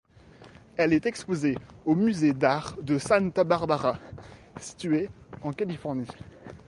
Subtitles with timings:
[0.77, 3.99] Elle est exposée au musée d'art de Santa Barbara,
[4.59, 5.11] situé
[5.43, 6.07] en Californie.